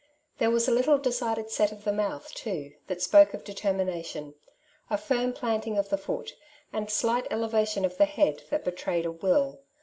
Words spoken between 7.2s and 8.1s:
elevation of the